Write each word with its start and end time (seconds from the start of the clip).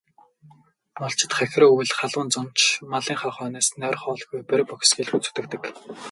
Малчид 1.01 1.31
хахир 1.39 1.63
өвөл, 1.67 1.91
халуун 1.99 2.29
зун 2.33 2.47
ч 2.57 2.59
малынхаа 2.91 3.31
хойноос 3.35 3.67
нойр, 3.79 3.97
хоолгүй 4.01 4.39
борви 4.49 4.65
бохисхийлгүй 4.71 5.19
зүтгэдэг. 5.23 5.63